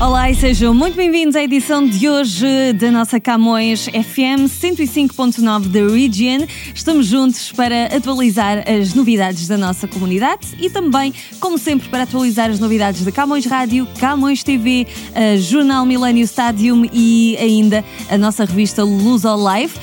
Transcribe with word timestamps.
Olá 0.00 0.28
e 0.28 0.34
sejam 0.34 0.74
muito 0.74 0.96
bem-vindos 0.96 1.36
à 1.36 1.42
edição 1.44 1.86
de 1.86 2.08
hoje 2.08 2.44
da 2.74 2.90
nossa 2.90 3.20
Camões 3.20 3.84
FM 3.84 4.50
105.9 4.50 5.68
da 5.68 5.94
Region. 5.94 6.46
Estamos 6.74 7.06
juntos 7.06 7.52
para 7.52 7.86
atualizar 7.86 8.64
as 8.68 8.92
novidades 8.92 9.46
da 9.46 9.56
nossa 9.56 9.86
comunidade 9.86 10.48
e 10.58 10.68
também, 10.68 11.14
como 11.38 11.56
sempre, 11.56 11.88
para 11.88 12.02
atualizar 12.02 12.50
as 12.50 12.58
novidades 12.58 13.04
da 13.04 13.12
Camões 13.12 13.46
Rádio, 13.46 13.86
Camões 14.00 14.42
TV, 14.42 14.84
Jornal 15.38 15.86
Millennium 15.86 16.24
Stadium 16.24 16.84
e 16.92 17.36
ainda 17.38 17.84
a 18.10 18.18
nossa 18.18 18.44
revista 18.44 18.82
Luz 18.82 19.24
ao 19.24 19.38
Live, 19.38 19.74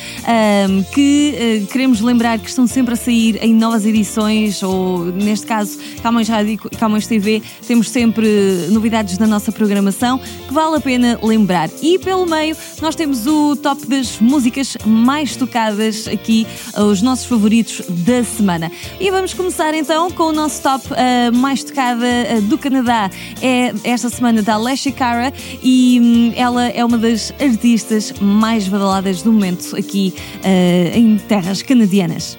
que 0.93 1.63
uh, 1.63 1.67
queremos 1.67 2.01
lembrar 2.01 2.37
que 2.37 2.49
estão 2.49 2.67
sempre 2.67 2.93
a 2.93 2.97
sair 2.97 3.39
em 3.41 3.53
novas 3.53 3.85
edições, 3.85 4.61
ou 4.61 5.05
neste 5.05 5.47
caso, 5.47 5.79
Camões 6.03 6.27
Rádio 6.27 6.59
e 6.69 6.75
Camões 6.75 7.07
TV, 7.07 7.41
temos 7.65 7.89
sempre 7.89 8.27
novidades 8.69 9.17
da 9.17 9.25
nossa 9.25 9.53
programação 9.53 10.00
que 10.47 10.53
vale 10.53 10.77
a 10.77 10.81
pena 10.81 11.19
lembrar. 11.21 11.69
E 11.81 11.99
pelo 11.99 12.25
meio, 12.25 12.55
nós 12.81 12.95
temos 12.95 13.27
o 13.27 13.55
top 13.55 13.85
das 13.85 14.19
músicas 14.19 14.75
mais 14.85 15.35
tocadas 15.35 16.07
aqui, 16.07 16.47
os 16.75 17.01
nossos 17.01 17.25
favoritos 17.25 17.81
da 17.87 18.23
semana. 18.23 18.71
E 18.99 19.11
vamos 19.11 19.33
começar 19.33 19.73
então 19.73 20.09
com 20.11 20.23
o 20.23 20.31
nosso 20.31 20.61
top 20.61 20.87
uh, 20.87 21.35
mais 21.37 21.63
tocada 21.63 22.05
uh, 22.05 22.41
do 22.41 22.57
Canadá. 22.57 23.09
É 23.41 23.73
esta 23.83 24.09
semana 24.09 24.41
da 24.41 24.55
Alessia 24.55 24.91
Cara 24.91 25.31
e 25.61 25.99
um, 26.01 26.33
ela 26.35 26.67
é 26.67 26.83
uma 26.83 26.97
das 26.97 27.31
artistas 27.39 28.13
mais 28.19 28.67
badaladas 28.67 29.21
do 29.21 29.31
momento 29.31 29.75
aqui 29.75 30.13
uh, 30.37 30.97
em 30.97 31.17
terras 31.17 31.61
canadianas. 31.61 32.35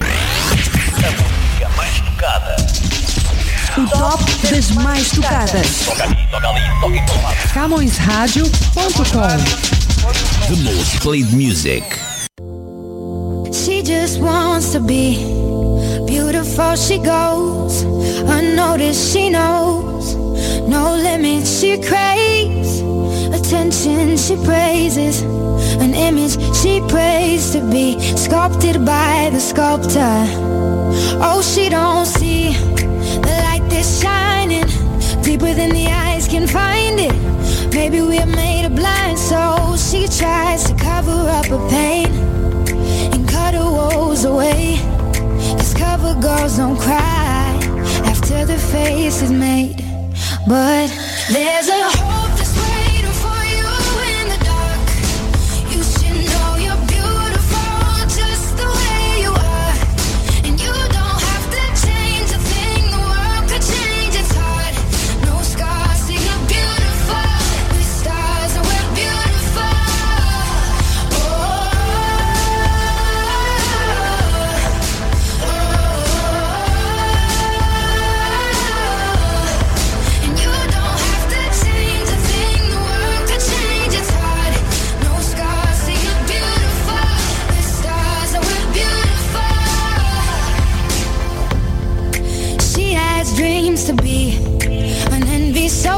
Top 4.03 4.19
das 4.49 4.71
mais 4.71 5.11
tocadas. 5.11 5.85
Toca 5.85 6.03
ali, 6.03 6.27
toca 6.29 6.49
ali, 6.49 6.59
toca 6.81 6.97
em 6.97 7.05
todo. 7.05 7.53
CamõesRádio.com 7.53 9.37
The 10.47 10.55
most 10.63 10.99
played 10.99 11.33
music. 11.33 11.83
She 13.53 13.81
just 13.81 14.19
wants 14.19 14.71
to 14.73 14.81
be 14.81 15.25
beautiful. 16.05 16.75
She 16.75 16.97
goes 16.97 17.83
unnoticed. 18.27 19.13
She 19.13 19.29
knows 19.29 20.15
no 20.67 20.95
limits. 20.95 21.61
She 21.61 21.77
craves 21.77 22.81
attention. 23.33 24.17
She 24.17 24.35
praises 24.43 25.23
an 25.79 25.93
image 25.93 26.37
she 26.55 26.81
prays 26.87 27.51
to 27.51 27.61
be 27.69 27.99
sculpted 28.17 28.85
by 28.85 29.29
the 29.31 29.39
sculptor. 29.39 30.27
Oh, 31.21 31.41
she 31.41 31.69
don't 31.69 32.05
see 32.05 32.22
that's 33.83 34.01
shining 34.01 34.65
deeper 35.21 35.53
than 35.53 35.69
the 35.71 35.87
eyes 35.87 36.27
can 36.27 36.47
find 36.47 36.99
it. 36.99 37.73
Maybe 37.73 38.01
we're 38.01 38.25
made 38.25 38.65
of 38.65 38.75
blind, 38.75 39.19
so 39.19 39.75
she 39.77 40.07
tries 40.07 40.63
to 40.65 40.75
cover 40.75 41.11
up 41.11 41.45
her 41.47 41.69
pain 41.69 42.07
and 43.13 43.27
cut 43.27 43.53
her 43.53 43.69
woes 43.69 44.23
away. 44.23 44.77
Cause 45.57 45.73
cover 45.73 46.13
girls 46.21 46.57
don't 46.57 46.79
cry 46.79 47.59
after 48.05 48.45
the 48.45 48.57
face 48.57 49.21
is 49.21 49.31
made. 49.31 49.83
But 50.47 50.87
there's 51.29 51.67
a 51.67 51.83
hope 51.97 52.22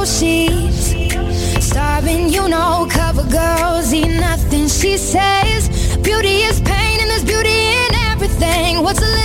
she's 0.06 0.96
starving. 1.66 2.30
You 2.30 2.48
know, 2.48 2.88
cover 2.90 3.24
girls 3.24 3.94
eat 3.94 4.20
nothing. 4.20 4.68
She 4.68 4.98
says, 4.98 5.70
Beauty 5.98 6.44
is 6.50 6.62
pain, 6.62 7.00
and 7.02 7.10
there's 7.10 7.26
beauty 7.26 7.50
in 7.50 7.96
everything. 8.12 8.84
What's 8.84 9.02
a 9.02 9.06
little 9.06 9.25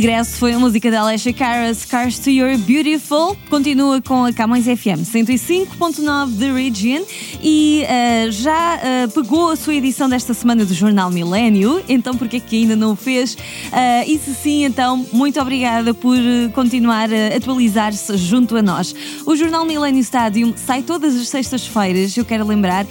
regresso, 0.00 0.38
foi 0.38 0.54
a 0.54 0.58
música 0.58 0.90
da 0.90 1.02
Alessia 1.02 1.30
Cara, 1.30 1.74
Scars 1.74 2.18
to 2.18 2.30
Your 2.30 2.56
Beautiful. 2.56 3.36
Continua 3.50 4.00
com 4.00 4.24
a 4.24 4.32
Camões 4.32 4.64
FM 4.64 5.04
105.9 5.04 6.38
The 6.38 6.50
Region 6.50 7.04
e 7.42 7.84
uh, 7.84 8.32
já 8.32 8.78
uh, 8.78 9.10
pegou 9.10 9.50
a 9.50 9.56
sua 9.56 9.74
edição 9.74 10.08
desta 10.08 10.32
semana 10.32 10.64
do 10.64 10.72
Jornal 10.72 11.10
Milênio, 11.10 11.84
então 11.86 12.16
porque 12.16 12.38
é 12.38 12.40
que 12.40 12.62
ainda 12.62 12.74
não 12.74 12.92
o 12.92 12.96
fez? 12.96 13.34
Uh, 13.34 13.38
e 14.06 14.18
se 14.18 14.34
sim, 14.34 14.64
então 14.64 15.04
muito 15.12 15.38
obrigada 15.38 15.92
por 15.92 16.16
continuar 16.54 17.10
a 17.12 17.36
atualizar-se 17.36 18.16
junto 18.16 18.56
a 18.56 18.62
nós. 18.62 18.94
O 19.26 19.36
Jornal 19.36 19.66
Milênio 19.66 20.00
Stadium 20.00 20.54
sai 20.56 20.82
todas 20.82 21.14
as 21.14 21.28
sextas-feiras, 21.28 22.16
eu 22.16 22.24
quero 22.24 22.46
lembrar, 22.46 22.86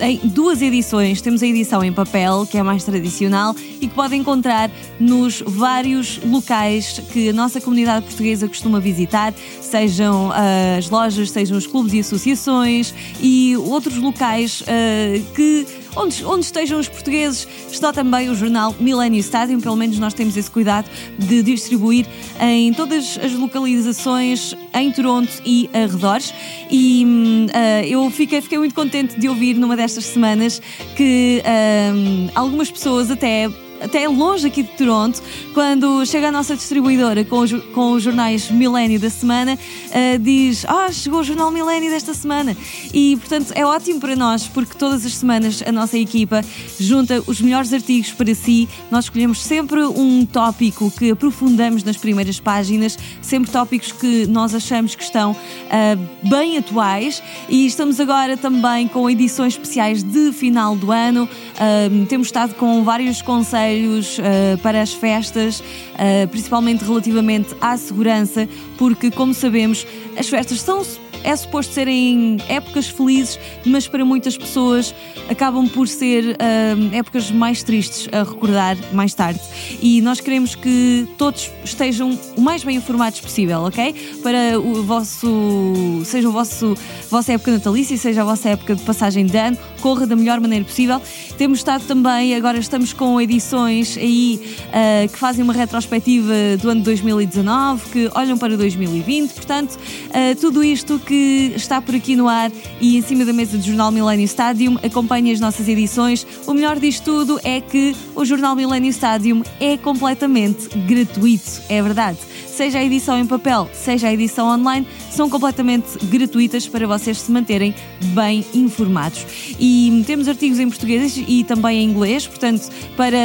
em 0.00 0.28
duas 0.28 0.62
edições. 0.62 1.20
Temos 1.20 1.42
a 1.42 1.46
edição 1.46 1.84
em 1.84 1.92
papel, 1.92 2.46
que 2.50 2.56
é 2.56 2.62
mais 2.62 2.84
tradicional 2.84 3.54
e 3.80 3.86
que 3.86 3.94
pode 3.94 4.16
encontrar 4.16 4.70
nos 4.98 5.42
vários 5.46 6.21
locais 6.24 7.00
que 7.12 7.28
a 7.28 7.32
nossa 7.32 7.60
comunidade 7.60 8.06
portuguesa 8.06 8.48
costuma 8.48 8.80
visitar, 8.80 9.34
sejam 9.60 10.28
uh, 10.28 10.78
as 10.78 10.88
lojas, 10.88 11.30
sejam 11.30 11.56
os 11.56 11.66
clubes 11.66 11.92
e 11.92 12.00
associações 12.00 12.94
e 13.20 13.56
outros 13.56 13.96
locais 13.96 14.62
uh, 14.62 15.34
que 15.34 15.66
onde, 15.96 16.24
onde 16.24 16.44
estejam 16.44 16.78
os 16.78 16.88
portugueses, 16.88 17.46
está 17.70 17.92
também 17.92 18.30
o 18.30 18.34
jornal 18.34 18.74
Millennium 18.78 19.20
Stadium, 19.20 19.60
pelo 19.60 19.76
menos 19.76 19.98
nós 19.98 20.14
temos 20.14 20.36
esse 20.36 20.50
cuidado 20.50 20.88
de 21.18 21.42
distribuir 21.42 22.06
em 22.40 22.72
todas 22.72 23.18
as 23.22 23.32
localizações 23.32 24.54
em 24.74 24.90
Toronto 24.90 25.30
e 25.44 25.68
arredores. 25.72 26.32
E 26.70 27.04
uh, 27.04 27.86
eu 27.86 28.10
fiquei, 28.10 28.40
fiquei 28.40 28.58
muito 28.58 28.74
contente 28.74 29.18
de 29.18 29.28
ouvir 29.28 29.54
numa 29.54 29.76
destas 29.76 30.04
semanas 30.04 30.60
que 30.96 31.42
uh, 31.44 32.30
algumas 32.34 32.70
pessoas 32.70 33.10
até 33.10 33.48
até 33.82 34.08
longe 34.08 34.46
aqui 34.46 34.62
de 34.62 34.70
Toronto, 34.70 35.20
quando 35.52 36.04
chega 36.06 36.28
a 36.28 36.32
nossa 36.32 36.54
distribuidora 36.54 37.24
com 37.24 37.40
os, 37.40 37.52
com 37.74 37.92
os 37.92 38.02
jornais 38.02 38.50
Milênio 38.50 39.00
da 39.00 39.10
semana, 39.10 39.54
uh, 39.54 40.18
diz: 40.18 40.64
Ah, 40.66 40.90
chegou 40.92 41.20
o 41.20 41.24
jornal 41.24 41.50
Milênio 41.50 41.90
desta 41.90 42.14
semana. 42.14 42.56
E, 42.94 43.16
portanto, 43.16 43.52
é 43.54 43.66
ótimo 43.66 43.98
para 44.00 44.14
nós, 44.14 44.46
porque 44.46 44.76
todas 44.78 45.04
as 45.04 45.14
semanas 45.14 45.62
a 45.66 45.72
nossa 45.72 45.98
equipa 45.98 46.44
junta 46.78 47.22
os 47.26 47.40
melhores 47.40 47.72
artigos 47.72 48.12
para 48.12 48.34
si. 48.34 48.68
Nós 48.90 49.06
escolhemos 49.06 49.42
sempre 49.42 49.82
um 49.82 50.24
tópico 50.24 50.90
que 50.90 51.10
aprofundamos 51.10 51.82
nas 51.82 51.96
primeiras 51.96 52.38
páginas, 52.38 52.98
sempre 53.20 53.50
tópicos 53.50 53.90
que 53.90 54.26
nós 54.26 54.54
achamos 54.54 54.94
que 54.94 55.02
estão 55.02 55.32
uh, 55.32 56.28
bem 56.28 56.56
atuais. 56.56 57.22
E 57.48 57.66
estamos 57.66 57.98
agora 57.98 58.36
também 58.36 58.86
com 58.86 59.10
edições 59.10 59.54
especiais 59.54 60.02
de 60.02 60.32
final 60.32 60.76
do 60.76 60.92
ano. 60.92 61.24
Uh, 61.24 62.06
temos 62.06 62.28
estado 62.28 62.54
com 62.54 62.84
vários 62.84 63.20
conselhos 63.22 63.71
conselhos 63.72 64.18
uh, 64.18 64.58
para 64.62 64.82
as 64.82 64.92
festas, 64.92 65.60
uh, 65.60 66.28
principalmente 66.28 66.84
relativamente 66.84 67.54
à 67.60 67.76
segurança, 67.76 68.48
porque, 68.76 69.10
como 69.10 69.32
sabemos, 69.32 69.86
as 70.16 70.28
festas 70.28 70.60
são 70.60 70.84
é 71.24 71.34
suposto 71.36 71.72
serem 71.72 72.38
épocas 72.48 72.88
felizes, 72.88 73.38
mas 73.64 73.86
para 73.86 74.04
muitas 74.04 74.36
pessoas 74.36 74.94
acabam 75.28 75.68
por 75.68 75.88
ser 75.88 76.36
uh, 76.36 76.94
épocas 76.94 77.30
mais 77.30 77.62
tristes 77.62 78.08
a 78.12 78.22
recordar 78.22 78.76
mais 78.92 79.14
tarde. 79.14 79.40
E 79.80 80.00
nós 80.00 80.20
queremos 80.20 80.54
que 80.54 81.08
todos 81.16 81.50
estejam 81.64 82.18
o 82.36 82.40
mais 82.40 82.64
bem 82.64 82.76
informados 82.76 83.20
possível, 83.20 83.60
ok? 83.60 83.94
Para 84.22 84.58
o 84.58 84.82
vosso, 84.82 86.02
seja 86.04 86.28
o 86.28 86.32
vosso 86.32 86.74
vossa 87.10 87.32
época 87.32 87.52
natalícia, 87.52 87.96
seja 87.96 88.22
a 88.22 88.24
vossa 88.24 88.48
época 88.48 88.74
de 88.74 88.82
passagem 88.82 89.26
de 89.26 89.36
ano, 89.36 89.58
corra 89.80 90.06
da 90.06 90.16
melhor 90.16 90.40
maneira 90.40 90.64
possível. 90.64 91.00
Temos 91.36 91.58
estado 91.58 91.84
também, 91.86 92.34
agora 92.34 92.58
estamos 92.58 92.92
com 92.92 93.20
edições 93.20 93.96
aí 93.96 94.56
uh, 94.68 95.08
que 95.10 95.18
fazem 95.18 95.44
uma 95.44 95.52
retrospectiva 95.52 96.32
do 96.60 96.70
ano 96.70 96.82
2019, 96.82 97.90
que 97.90 98.10
olham 98.14 98.38
para 98.38 98.56
2020, 98.56 99.32
portanto, 99.32 99.76
uh, 99.76 100.40
tudo 100.40 100.64
isto 100.64 100.98
que 100.98 101.11
que 101.12 101.52
está 101.54 101.78
por 101.78 101.94
aqui 101.94 102.16
no 102.16 102.26
ar 102.26 102.50
e 102.80 102.96
em 102.96 103.02
cima 103.02 103.22
da 103.22 103.34
mesa 103.34 103.58
do 103.58 103.62
Jornal 103.62 103.92
Millennium 103.92 104.24
Stadium. 104.24 104.78
Acompanhe 104.82 105.30
as 105.30 105.40
nossas 105.40 105.68
edições. 105.68 106.26
O 106.46 106.54
melhor 106.54 106.80
disto 106.80 107.04
tudo 107.04 107.38
é 107.44 107.60
que 107.60 107.94
o 108.14 108.24
Jornal 108.24 108.56
Millennium 108.56 108.88
Stadium 108.88 109.42
é 109.60 109.76
completamente 109.76 110.70
gratuito, 110.88 111.60
é 111.68 111.82
verdade. 111.82 112.16
Seja 112.46 112.78
a 112.78 112.84
edição 112.84 113.18
em 113.18 113.26
papel, 113.26 113.68
seja 113.74 114.08
a 114.08 114.14
edição 114.14 114.48
online, 114.48 114.86
são 115.10 115.28
completamente 115.28 115.98
gratuitas 116.04 116.66
para 116.66 116.86
vocês 116.86 117.18
se 117.18 117.30
manterem 117.30 117.74
bem 118.14 118.42
informados. 118.54 119.26
E 119.60 120.02
temos 120.06 120.26
artigos 120.28 120.58
em 120.58 120.68
português 120.70 121.22
e 121.28 121.44
também 121.44 121.80
em 121.80 121.90
inglês, 121.90 122.26
portanto, 122.26 122.70
para 122.96 123.18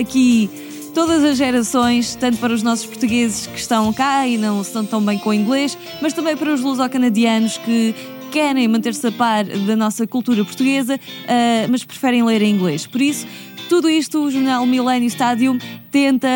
aqui 0.00 0.48
todas 0.96 1.22
as 1.22 1.36
gerações, 1.36 2.14
tanto 2.14 2.38
para 2.38 2.54
os 2.54 2.62
nossos 2.62 2.86
portugueses 2.86 3.46
que 3.46 3.58
estão 3.58 3.92
cá 3.92 4.26
e 4.26 4.38
não 4.38 4.62
estão 4.62 4.82
tão 4.82 5.04
bem 5.04 5.18
com 5.18 5.28
o 5.28 5.34
inglês, 5.34 5.76
mas 6.00 6.14
também 6.14 6.34
para 6.34 6.50
os 6.50 6.62
luso-canadianos 6.62 7.58
que 7.58 7.94
querem 8.32 8.66
manter-se 8.66 9.06
a 9.06 9.12
par 9.12 9.44
da 9.44 9.76
nossa 9.76 10.06
cultura 10.06 10.42
portuguesa, 10.42 10.94
uh, 10.96 11.68
mas 11.68 11.84
preferem 11.84 12.24
ler 12.24 12.40
em 12.40 12.54
inglês. 12.54 12.86
Por 12.86 13.02
isso, 13.02 13.26
tudo 13.68 13.90
isto 13.90 14.24
o 14.24 14.30
jornal 14.30 14.64
Millennium 14.64 15.08
Stadium 15.08 15.58
tenta 15.90 16.28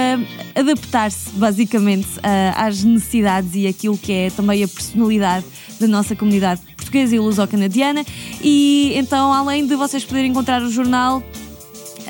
adaptar-se 0.55 1.31
basicamente 1.31 2.19
uh, 2.19 2.53
às 2.55 2.85
necessidades 2.85 3.55
e 3.55 3.67
aquilo 3.67 3.97
que 3.97 4.13
é 4.13 4.29
também 4.29 4.63
a 4.63 4.69
personalidade 4.69 5.47
da 5.81 5.89
nossa 5.89 6.15
comunidade 6.15 6.61
portuguesa 6.77 7.17
e 7.17 7.19
luso-canadiana. 7.19 8.05
E 8.43 8.93
então, 8.95 9.33
além 9.33 9.67
de 9.67 9.75
vocês 9.75 10.05
poderem 10.05 10.31
encontrar 10.31 10.61
o 10.61 10.71
jornal 10.71 11.23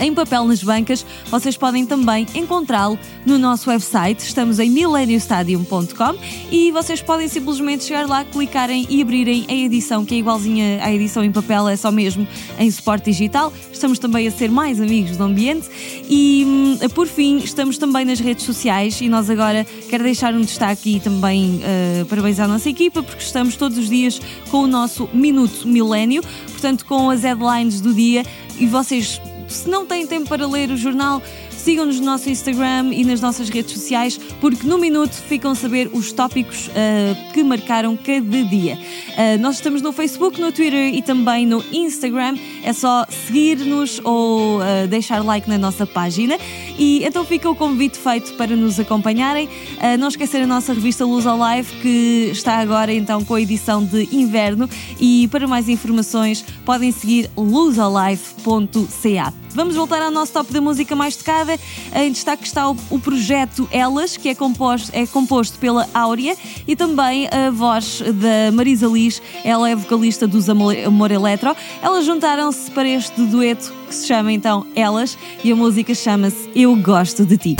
em 0.01 0.15
papel 0.15 0.45
nas 0.45 0.63
bancas, 0.63 1.05
vocês 1.31 1.57
podem 1.57 1.85
também 1.85 2.27
encontrá-lo 2.35 2.99
no 3.25 3.39
nosso 3.39 3.69
website. 3.71 4.25
Estamos 4.25 4.59
em 4.59 4.71
millenniumstadium.com 4.71 6.17
e 6.51 6.73
vocês 6.73 7.03
podem 7.03 7.29
simplesmente 7.29 7.85
chegar 7.85 8.09
lá, 8.09 8.25
clicarem 8.25 8.87
e 8.89 9.03
abrirem 9.03 9.45
a 9.49 9.53
edição, 9.53 10.05
que 10.05 10.15
é 10.15 10.19
igualzinha 10.19 10.83
à 10.83 10.93
edição 10.93 11.23
em 11.23 11.31
papel, 11.31 11.69
é 11.69 11.77
só 11.77 11.93
mesmo 11.93 12.27
em 12.59 12.71
suporte 12.71 13.11
digital. 13.11 13.53
Estamos 13.71 13.99
também 13.99 14.27
a 14.27 14.31
ser 14.31 14.51
mais 14.51 14.81
amigos 14.81 15.17
do 15.17 15.25
ambiente 15.25 15.69
e, 16.09 16.45
hum, 16.47 16.79
por 16.95 17.07
fim, 17.07 17.39
estamos 17.39 17.77
também 17.77 18.05
nas 18.05 18.19
redes 18.19 18.45
sociais 18.45 19.01
e 19.01 19.09
nós 19.09 19.29
agora 19.29 19.67
quero 19.89 20.03
deixar 20.03 20.35
um 20.35 20.41
destaque 20.41 20.97
e 20.97 21.01
também 21.01 21.61
uh, 21.61 22.07
parabéns 22.07 22.41
à 22.41 22.49
nossa 22.49 22.69
equipa, 22.69 23.03
porque 23.03 23.23
estamos 23.23 23.57
todos 23.57 23.77
os 23.77 23.89
dias 23.89 24.21
com 24.51 24.63
o 24.63 24.67
nosso 24.67 25.09
Minuto 25.13 25.69
Milênio, 25.69 26.23
portanto, 26.51 26.87
com 26.87 27.11
as 27.11 27.23
headlines 27.23 27.81
do 27.81 27.93
dia 27.93 28.25
e 28.59 28.67
vocês 28.67 29.21
se 29.53 29.69
não 29.69 29.87
têm 29.87 30.07
tempo 30.07 30.29
para 30.29 30.47
ler 30.47 30.71
o 30.71 30.77
jornal, 30.77 31.23
sigam-nos 31.51 32.01
no 32.01 32.07
nosso 32.07 32.31
Instagram 32.31 32.93
e 32.93 33.05
nas 33.05 33.21
nossas 33.21 33.49
redes 33.49 33.73
sociais, 33.73 34.19
porque 34.41 34.67
no 34.67 34.79
minuto 34.79 35.13
ficam 35.13 35.51
a 35.51 35.55
saber 35.55 35.91
os 35.93 36.13
tópicos 36.13 36.69
uh, 36.69 37.33
que 37.33 37.43
marcaram 37.45 37.97
cada 37.97 38.45
dia. 38.45 38.77
Uh, 38.77 39.41
nós 39.41 39.57
estamos 39.57 39.83
no 39.83 39.93
Facebook, 39.93 40.41
no 40.41 40.51
Twitter 40.53 40.95
e 40.95 41.03
também 41.03 41.47
no 41.47 41.63
Instagram. 41.73 42.37
É 42.63 42.73
só 42.73 43.05
seguir-nos 43.27 44.01
ou 44.05 44.59
uh, 44.59 44.87
deixar 44.89 45.23
like 45.25 45.49
na 45.49 45.59
nossa 45.59 45.87
página. 45.87 46.39
E 46.81 47.05
então 47.05 47.27
fica 47.27 47.51
o 47.51 47.55
convite 47.55 47.99
feito 47.99 48.33
para 48.37 48.57
nos 48.57 48.81
acompanharem. 48.81 49.51
não 49.99 50.09
esquecer 50.09 50.41
a 50.41 50.47
nossa 50.47 50.73
revista 50.73 51.05
Luz 51.05 51.27
ao 51.27 51.37
Live, 51.37 51.71
que 51.83 52.31
está 52.33 52.57
agora 52.57 52.91
então 52.91 53.23
com 53.23 53.35
a 53.35 53.41
edição 53.41 53.85
de 53.85 54.09
inverno. 54.11 54.67
E 54.99 55.29
para 55.29 55.47
mais 55.47 55.69
informações 55.69 56.43
podem 56.65 56.91
seguir 56.91 57.31
luzalive.ca. 57.37 59.35
Vamos 59.53 59.75
voltar 59.75 60.01
ao 60.01 60.13
nosso 60.13 60.33
top 60.33 60.53
da 60.53 60.61
música 60.61 60.95
mais 60.95 61.17
tocada. 61.17 61.59
Em 61.95 62.13
destaque 62.13 62.47
está 62.47 62.71
o, 62.71 62.77
o 62.89 62.99
projeto 63.01 63.69
Elas, 63.73 64.17
que 64.17 64.29
é 64.29 64.35
composto, 64.35 64.91
é 64.95 65.07
composto 65.07 65.59
pela 65.59 65.89
Áurea 65.93 66.37
e 66.67 66.77
também 66.77 67.29
a 67.29 67.51
voz 67.51 68.01
da 68.01 68.53
Marisa 68.53 68.87
Liz. 68.87 69.21
Ela 69.45 69.69
é 69.69 69.75
vocalista 69.75 70.27
dos 70.27 70.49
Amor 70.49 71.11
Eletro. 71.11 71.55
Elas 71.83 72.07
juntaram-se 72.07 72.71
para 72.71 72.89
este 72.89 73.21
dueto 73.23 73.81
que 73.89 73.95
se 73.97 74.07
chama 74.07 74.33
então 74.33 74.65
Elas 74.77 75.19
e 75.43 75.51
a 75.51 75.57
música 75.57 75.95
chama-se 75.97 76.49
Eu 76.55 76.70
Gosto 76.77 77.25
de 77.25 77.37
Ti. 77.37 77.57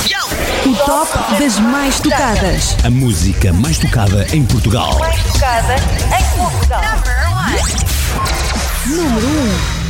O 0.65 0.75
top 0.85 1.11
das 1.39 1.59
mais 1.59 1.99
tocadas. 1.99 2.75
A 2.83 2.89
música 2.89 3.51
mais 3.53 3.77
tocada 3.77 4.25
em 4.33 4.45
Portugal. 4.45 4.97
Mais 4.99 5.23
tocada 5.23 5.75
em 5.75 6.37
Portugal. 6.37 6.81
Número 8.87 9.27
1. 9.77 9.80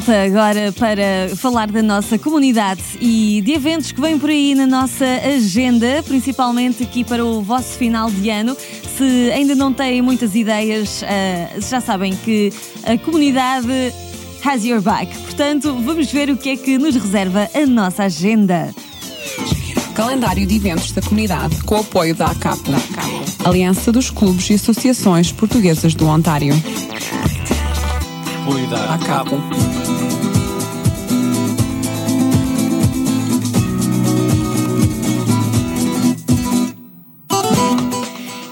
Volta 0.00 0.22
agora 0.22 0.72
para 0.72 1.36
falar 1.36 1.70
da 1.70 1.82
nossa 1.82 2.18
comunidade 2.18 2.82
e 3.00 3.42
de 3.44 3.52
eventos 3.52 3.92
que 3.92 4.00
vêm 4.00 4.18
por 4.18 4.30
aí 4.30 4.54
na 4.54 4.66
nossa 4.66 5.04
agenda, 5.36 6.02
principalmente 6.02 6.82
aqui 6.82 7.04
para 7.04 7.22
o 7.22 7.42
vosso 7.42 7.76
final 7.76 8.10
de 8.10 8.30
ano. 8.30 8.56
Se 8.96 9.30
ainda 9.30 9.54
não 9.54 9.74
têm 9.74 10.00
muitas 10.00 10.34
ideias, 10.34 11.02
ah, 11.02 11.60
já 11.60 11.82
sabem 11.82 12.16
que 12.16 12.50
a 12.84 12.96
comunidade 12.96 13.68
has 14.42 14.64
your 14.64 14.80
back. 14.80 15.14
Portanto, 15.18 15.76
vamos 15.84 16.10
ver 16.10 16.30
o 16.30 16.36
que 16.36 16.50
é 16.50 16.56
que 16.56 16.78
nos 16.78 16.94
reserva 16.96 17.50
a 17.52 17.66
nossa 17.66 18.04
agenda. 18.04 18.74
Calendário 19.94 20.46
de 20.46 20.56
eventos 20.56 20.92
da 20.92 21.02
comunidade 21.02 21.62
com 21.64 21.74
o 21.74 21.80
apoio 21.80 22.14
da 22.14 22.28
ACAPO, 22.28 22.70
Aliança 23.44 23.92
dos 23.92 24.08
Clubes 24.08 24.48
e 24.48 24.54
Associações 24.54 25.30
Portuguesas 25.30 25.94
do 25.94 26.06
Ontário. 26.06 26.54
Apoio 28.50 28.66
da 28.66 28.98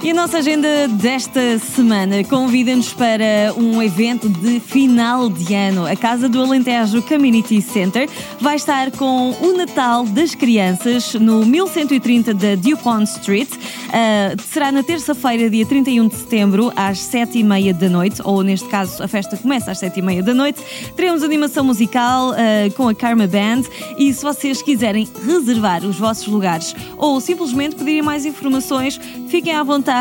E 0.09 0.11
a 0.11 0.15
nossa 0.15 0.38
agenda 0.38 0.88
desta 0.88 1.59
semana 1.59 2.25
convida-nos 2.25 2.95
para 2.95 3.53
um 3.59 3.83
evento 3.83 4.27
de 4.27 4.59
final 4.59 5.29
de 5.29 5.55
ano. 5.55 5.87
A 5.87 5.95
Casa 5.95 6.31
do 6.31 6.41
Alentejo 6.41 7.03
Community 7.03 7.61
Center 7.61 8.09
vai 8.41 8.57
estar 8.57 8.91
com 8.93 9.33
o 9.33 9.53
Natal 9.55 10.07
das 10.07 10.35
Crianças 10.35 11.12
no 11.12 11.45
1130 11.45 12.33
da 12.33 12.55
Dupont 12.55 13.05
Street. 13.05 13.50
Ah, 13.93 14.35
será 14.50 14.73
na 14.73 14.83
terça-feira, 14.83 15.50
dia 15.50 15.67
31 15.67 16.09
de 16.09 16.15
setembro, 16.15 16.73
às 16.75 17.00
7h30 17.00 17.75
da 17.75 17.88
noite, 17.91 18.23
ou 18.25 18.43
neste 18.43 18.67
caso 18.67 19.03
a 19.03 19.09
festa 19.09 19.37
começa 19.37 19.73
às 19.73 19.79
7h30 19.79 20.23
da 20.23 20.33
noite. 20.33 20.59
Teremos 20.97 21.23
animação 21.23 21.65
musical 21.65 22.33
ah, 22.33 22.71
com 22.75 22.88
a 22.88 22.95
Karma 22.95 23.27
Band 23.27 23.65
e 23.99 24.11
se 24.15 24.23
vocês 24.25 24.62
quiserem 24.62 25.07
reservar 25.27 25.85
os 25.85 25.99
vossos 25.99 26.29
lugares 26.29 26.75
ou 26.97 27.21
simplesmente 27.21 27.77
pedirem 27.77 28.00
mais 28.00 28.25
informações, 28.25 28.99
fiquem 29.29 29.53
à 29.53 29.62
vontade 29.62 29.98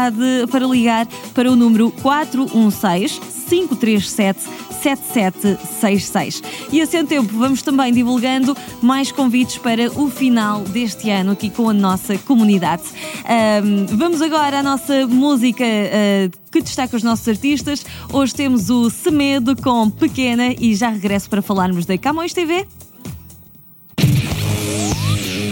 para 0.50 0.66
ligar 0.66 1.08
para 1.34 1.51
o 1.51 1.56
número 1.56 1.92
416 1.92 3.20
537 3.50 4.68
7766. 4.82 6.44
E 6.72 6.82
a 6.82 6.86
seu 6.86 7.06
tempo 7.06 7.38
vamos 7.38 7.62
também 7.62 7.92
divulgando 7.92 8.56
mais 8.82 9.12
convites 9.12 9.58
para 9.58 9.89
o 9.92 10.10
final 10.10 10.62
deste 10.62 11.10
ano 11.10 11.32
aqui 11.32 11.50
com 11.50 11.70
a 11.70 11.74
nossa 11.74 12.18
comunidade. 12.20 12.84
Ahm, 13.25 13.86
vamos 13.98 14.22
agora 14.22 14.60
à 14.60 14.63
nossa 14.63 15.08
música 15.08 15.63
ah, 15.66 16.30
que 16.51 16.62
destaca 16.62 16.96
os 16.96 17.04
nossos 17.04 17.27
artistas. 17.27 17.86
Hoje 18.12 18.34
temos 18.36 18.70
o 18.70 18.89
Semedo 18.89 19.56
com 19.56 19.89
Pequena 19.89 20.54
e 20.60 20.75
já 20.75 20.89
regresso 20.89 21.30
para 21.30 21.42
falarmos 21.42 21.86
da 21.86 21.98
Camões 21.98 22.34
TV. 22.34 22.68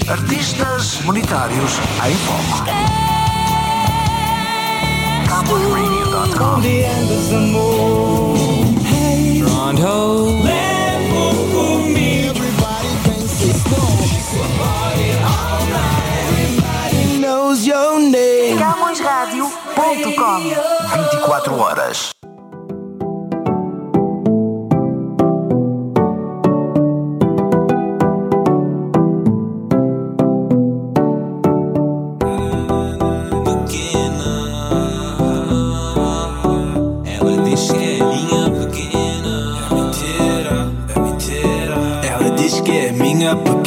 Artistas 0.08 1.02
monetários 1.04 1.72
em 2.08 2.16
foco. 2.16 3.05
CamõesRadio.com 18.56 18.56
CamõesRádio.com 18.58 20.39
24 20.96 21.60
horas. 21.60 22.15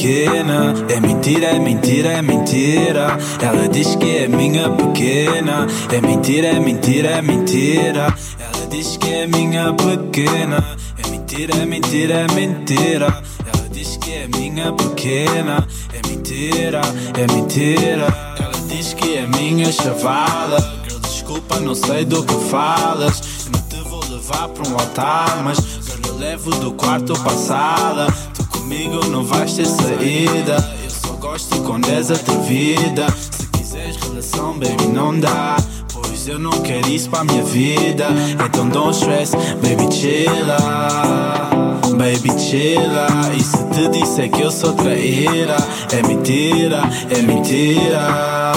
Pequena. 0.09 0.75
É 0.89 1.01
mentira, 1.01 1.47
é 1.47 1.59
mentira. 1.59 2.09
É 2.13 2.23
mentira. 2.23 3.19
Ela 3.41 3.69
diz 3.69 3.95
que 3.97 4.17
é 4.17 4.29
minha 4.29 4.71
pequena. 4.71 5.67
É 5.93 6.01
mentira, 6.01 6.49
é 6.49 6.61
mentira, 6.61 7.09
é 7.11 7.23
mentira. 7.23 8.15
Ela 8.39 8.67
diz 8.71 8.97
que 8.97 9.13
é 9.13 9.27
minha 9.27 9.73
pequena. 9.75 10.65
É 11.05 11.11
mentira, 11.11 11.55
é 11.57 11.67
mentira, 11.67 12.15
é 12.15 12.35
mentira. 12.35 13.23
Ela 13.53 13.69
diz 13.71 13.97
que 13.99 14.13
é 14.13 14.29
minha 14.29 14.73
pequena. 14.73 15.67
É 15.93 16.09
mentira, 16.09 16.81
é 17.15 17.33
mentira. 17.33 18.07
Ela 18.41 18.61
diz 18.69 18.95
que 18.95 19.17
é 19.17 19.27
minha 19.27 19.71
chavala. 19.71 20.59
Girl, 20.89 21.01
desculpa, 21.01 21.61
não 21.61 21.75
sei 21.75 22.07
do 22.07 22.25
que 22.25 22.35
falas. 22.49 23.21
Eu 23.45 23.53
não 23.53 23.69
te 23.69 23.89
vou 23.89 24.05
levar 24.09 24.49
para 24.49 24.69
um 24.69 24.73
altar, 24.73 25.43
mas 25.45 25.59
eu 26.07 26.17
levo 26.17 26.51
do 26.53 26.73
quarto 26.73 27.13
para 27.21 27.37
sala. 27.37 28.07
Comigo 28.69 29.07
não 29.07 29.25
vais 29.25 29.55
ter 29.55 29.65
saída. 29.65 30.57
Eu 30.85 30.91
só 30.91 31.15
gosto 31.15 31.59
quando 31.63 31.89
és 31.89 32.11
atrevida. 32.11 33.07
Se 33.19 33.47
quiseres 33.47 33.97
relação, 33.97 34.59
baby, 34.59 34.89
não 34.93 35.19
dá. 35.19 35.57
Pois 35.91 36.29
eu 36.29 36.39
não 36.39 36.53
quero 36.61 36.87
isso 36.91 37.09
pra 37.09 37.25
minha 37.25 37.43
vida. 37.43 38.09
Então 38.45 38.69
don't 38.69 38.95
stress, 38.95 39.35
baby, 39.35 39.91
chilla. 39.91 40.59
Baby, 41.97 42.39
chilla. 42.39 43.07
E 43.35 43.43
se 43.43 43.57
te 43.71 43.89
disser 43.89 44.31
que 44.31 44.43
eu 44.43 44.51
sou 44.51 44.75
traíra, 44.75 45.57
é 45.91 46.07
mentira, 46.07 46.83
é 47.09 47.23
mentira. 47.23 48.53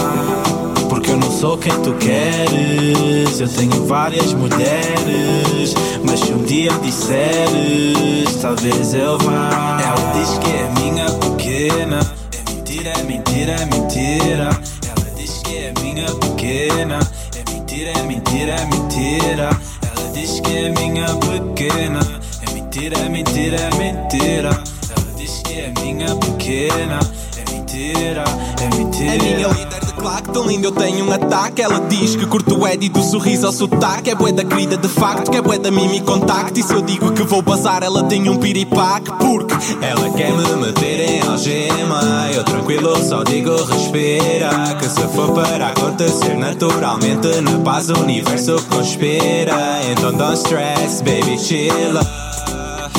Sou 1.41 1.57
quem 1.57 1.71
tu 1.81 1.91
queres. 1.95 3.39
Eu 3.39 3.47
tenho 3.47 3.87
várias 3.87 4.31
mulheres. 4.31 5.73
Mas 6.05 6.19
se 6.19 6.33
um 6.33 6.43
dia 6.43 6.69
disseres, 6.83 8.35
talvez 8.39 8.93
eu 8.93 9.17
vá. 9.17 9.81
Ela 9.81 10.11
diz 10.13 10.37
que 10.37 10.51
é 10.51 10.69
minha 10.79 11.05
pequena. 11.05 11.99
É 12.31 12.51
mentira, 12.51 12.91
é 12.91 13.01
mentira, 13.01 13.51
é 13.53 13.65
mentira. 13.65 14.49
Ela 14.85 15.15
diz 15.17 15.41
que 15.41 15.57
é 15.57 15.73
minha 15.81 16.13
pequena. 16.13 16.99
É 17.35 17.51
mentira, 17.51 17.89
é 17.89 18.03
mentira, 18.03 18.51
é 18.53 18.65
mentira. 18.65 19.49
Ela 19.81 20.11
diz 20.13 20.39
que 20.41 20.57
é 20.57 20.69
minha 20.69 21.07
pequena. 21.15 22.21
É 22.47 22.53
mentira, 22.53 22.97
é 22.99 23.09
mentira, 23.09 23.57
é 23.57 23.75
mentira. 23.79 24.49
Ela 24.49 25.13
diz 25.17 25.41
que 25.43 25.59
é 25.59 25.73
minha 25.81 26.15
pequena. 26.17 26.99
É 27.35 27.51
mentira, 27.51 28.25
é 28.61 28.75
mentira. 28.75 29.13
A 29.13 29.17
minha 29.17 29.80
de 30.01 30.07
claque, 30.07 30.29
tão 30.31 30.47
linda 30.47 30.67
eu 30.67 30.71
tenho 30.71 31.05
um 31.05 31.11
ataque. 31.11 31.61
Ela 31.61 31.79
diz 31.81 32.15
que 32.15 32.25
curto 32.25 32.59
o 32.59 32.67
Eddie 32.67 32.89
do 32.89 33.01
sorriso 33.03 33.45
ao 33.45 33.53
sotaque. 33.53 34.09
É 34.09 34.15
bué 34.15 34.31
da 34.31 34.43
querida 34.43 34.75
de 34.75 34.87
facto, 34.87 35.29
que 35.29 35.37
é 35.37 35.41
bué 35.41 35.57
da 35.57 35.69
mimi 35.69 36.01
contacto 36.01 36.59
E 36.59 36.63
se 36.63 36.73
eu 36.73 36.81
digo 36.81 37.11
que 37.11 37.23
vou 37.23 37.41
bazar, 37.41 37.83
ela 37.83 38.03
tem 38.03 38.27
um 38.29 38.37
piripaque 38.37 39.11
Porque 39.19 39.53
Ela 39.81 40.09
quer 40.11 40.31
me 40.31 40.55
meter 40.55 40.99
em 40.99 41.21
algema. 41.21 42.29
Eu 42.33 42.43
tranquilo 42.43 42.97
só 43.03 43.23
digo 43.23 43.55
respira 43.63 44.49
Que 44.79 44.89
se 44.89 45.07
for 45.09 45.33
para 45.33 45.67
acontecer 45.67 46.35
naturalmente 46.35 47.41
Na 47.41 47.59
paz 47.59 47.89
o 47.89 47.99
universo 47.99 48.55
conspira. 48.69 49.81
Então 49.91 50.13
don't 50.13 50.37
stress, 50.37 51.01
baby 51.03 51.37
chilla 51.37 52.01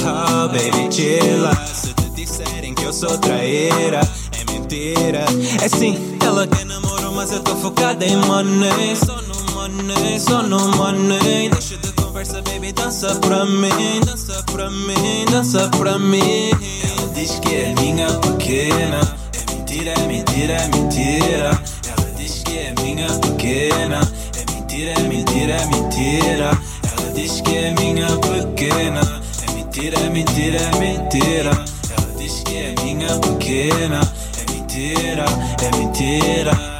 Oh, 0.04 0.48
baby 0.48 0.88
chilla 0.90 1.54
Se 1.66 1.92
te 1.94 2.10
disserem 2.10 2.74
que 2.74 2.84
eu 2.84 2.92
sou 2.92 3.16
traíra 3.18 4.00
É 4.38 4.52
mentira. 4.52 5.24
É 5.62 5.68
sim, 5.68 6.16
ela 6.24 6.46
quer 6.46 6.64
namoro 6.64 6.91
mas 7.14 7.32
eu 7.32 7.40
tô 7.40 7.54
focada 7.56 8.04
em 8.04 8.16
money. 8.16 8.96
Só 8.96 9.20
no 9.22 9.52
money, 9.52 10.20
só 10.20 10.42
no 10.42 10.58
money. 10.76 11.48
Deixa 11.50 11.76
de 11.76 11.92
conversa, 11.92 12.42
baby, 12.42 12.72
dança 12.72 13.14
pra 13.16 13.44
mim 13.44 14.00
Dança 14.04 14.42
pra 14.50 14.70
mim, 14.70 15.24
dança 15.30 15.68
pra 15.78 15.98
mim. 15.98 16.50
Ela 16.50 17.08
diz 17.14 17.38
que 17.38 17.54
é 17.54 17.74
minha 17.80 18.06
pequena 18.18 19.00
É 19.32 19.54
mentira, 19.54 19.92
é 19.92 20.06
mentira, 20.06 20.52
é 20.54 20.68
mentira. 20.68 21.62
Ela 21.88 22.12
diz 22.16 22.42
que 22.42 22.58
é 22.58 22.74
minha 22.82 23.08
pequena 23.18 24.00
É 24.36 24.52
mentira, 24.52 24.92
é 24.92 25.02
mentira, 25.02 25.54
é 25.54 25.66
mentira. 25.66 26.60
Ela 26.98 27.12
diz 27.14 27.40
que 27.40 27.56
é 27.56 27.70
minha 27.72 28.06
pequena 28.16 29.00
É 29.48 29.52
mentira, 29.52 29.98
é 29.98 30.08
mentira, 30.10 30.58
é 30.58 30.78
mentira. 30.78 31.50
Ela 31.50 32.18
diz 32.18 32.42
que 32.42 32.56
é 32.56 32.74
minha 32.82 33.18
pequena 33.18 34.00
É 34.38 34.52
mentira, 34.52 35.24
é 35.62 35.76
mentira 35.76 36.71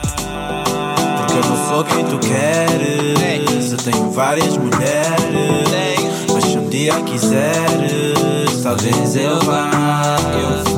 eu 1.35 1.45
não 1.49 1.68
sou 1.68 1.85
quem 1.85 2.05
tu 2.05 2.18
queres. 2.18 3.73
Eu 3.73 3.79
tenho 3.79 4.11
várias 4.11 4.57
mulheres. 4.57 5.12
Mas 6.33 6.45
se 6.45 6.59
um 6.59 6.68
dia 6.68 6.95
quiseres, 7.03 8.62
talvez 8.62 9.16
eu 9.16 9.38
vá. 9.40 9.71
Eu 10.33 10.64
vá. 10.64 10.71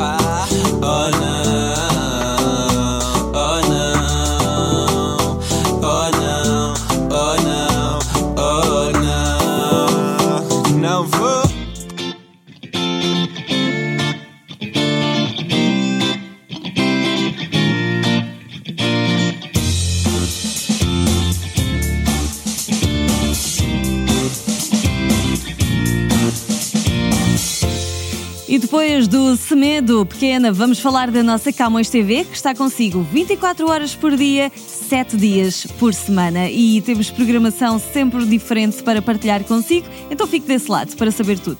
Do 29.75 29.85
Semedo 29.85 30.07
Pequena, 30.07 30.53
vamos 30.53 30.79
falar 30.79 31.11
da 31.11 31.23
nossa 31.23 31.53
Camões 31.53 31.91
TV, 31.91 32.25
que 32.25 32.37
está 32.37 32.55
consigo 32.55 33.03
24 33.03 33.69
horas 33.69 33.95
por 33.95 34.17
dia, 34.17 34.53
7 34.55 35.17
dias 35.17 35.67
por 35.79 35.93
semana. 35.93 36.49
E 36.49 36.81
temos 36.81 37.11
programação 37.11 37.79
sempre 37.79 38.25
diferente 38.25 38.83
para 38.83 39.03
partilhar 39.03 39.43
consigo, 39.43 39.87
então 40.11 40.27
fique 40.27 40.47
desse 40.47 40.71
lado 40.71 40.95
para 40.97 41.11
saber 41.11 41.39
tudo. 41.39 41.59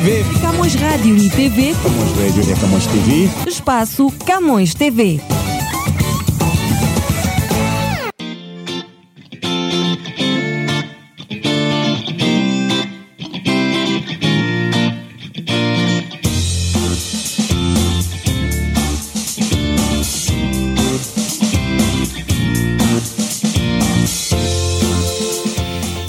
TV. 0.00 0.24
Camões 0.40 0.74
Rádio 0.76 1.14
e 1.14 1.28
TV, 1.28 1.74
Camões 1.82 2.12
Radio 2.12 2.42
e 2.42 2.58
Camões 2.58 2.86
TV. 2.86 3.28
espaço 3.46 4.10
Camões 4.24 4.74
TV. 4.74 5.20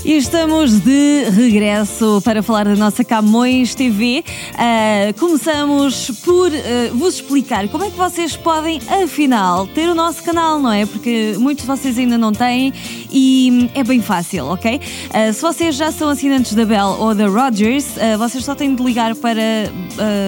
Estamos 0.06 0.80
de 0.80 1.31
regresso 1.42 2.22
para 2.24 2.42
falar 2.44 2.66
da 2.66 2.76
nossa 2.76 3.04
Camões 3.04 3.76
TV. 3.76 4.24
Ah, 4.56 5.14
começamos 5.20 6.12
por 6.24 6.52
ah, 6.52 6.92
vos 6.94 7.16
explicar 7.16 7.68
como 7.68 7.84
é 7.84 7.90
que 7.90 7.98
vocês 7.98 8.36
podem, 8.36 8.80
afinal, 9.04 9.68
ter 9.68 9.90
o 9.90 9.96
nosso 9.96 10.24
canal, 10.24 10.60
não 10.60 10.72
é? 10.72 10.86
Porque 10.86 11.36
muitos 11.38 11.64
de 11.64 11.68
vocês 11.68 11.98
ainda 11.98 12.18
não 12.18 12.32
têm 12.32 12.74
e 13.12 13.70
é 13.74 13.84
bem 13.84 14.02
fácil, 14.02 14.46
ok? 14.46 14.80
Ah, 15.14 15.34
se 15.34 15.42
vocês 15.42 15.76
já 15.76 15.92
são 15.92 16.10
assinantes 16.10 16.54
da 16.54 16.66
Bell 16.66 16.98
ou 17.00 17.16
da 17.16 17.28
Rogers, 17.28 17.96
vocês 18.18 18.44
só 18.44 18.56
têm 18.56 18.76
de 18.76 18.84
ligar 18.84 19.16
para 19.16 19.42